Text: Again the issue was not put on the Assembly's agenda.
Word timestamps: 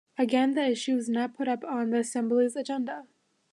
Again 0.17 0.55
the 0.55 0.63
issue 0.67 0.95
was 0.95 1.07
not 1.09 1.35
put 1.35 1.47
on 1.47 1.91
the 1.91 1.99
Assembly's 1.99 2.55
agenda. 2.55 3.05